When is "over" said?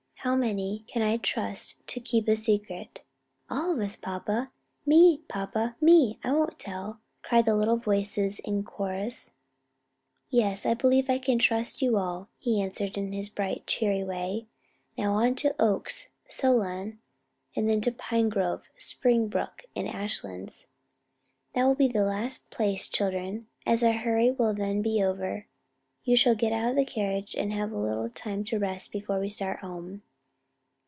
25.03-25.47